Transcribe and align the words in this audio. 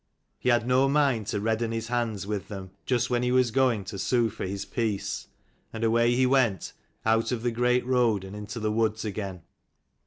He 0.39 0.49
had 0.49 0.65
no 0.65 0.89
mind 0.89 1.27
to 1.27 1.39
redden 1.39 1.71
his 1.71 1.89
hands 1.89 2.25
with 2.25 2.47
them, 2.47 2.71
just 2.87 3.11
when 3.11 3.21
he 3.21 3.31
was 3.31 3.51
going 3.51 3.83
to 3.83 3.99
sue 3.99 4.31
for 4.31 4.47
his 4.47 4.65
peace: 4.65 5.27
and 5.71 5.83
away 5.83 6.15
he 6.15 6.25
went, 6.25 6.73
out 7.05 7.31
of 7.31 7.43
the 7.43 7.51
great 7.51 7.85
road 7.85 8.23
and 8.23 8.35
into 8.35 8.59
the 8.59 8.71
woods 8.71 9.05
again. 9.05 9.43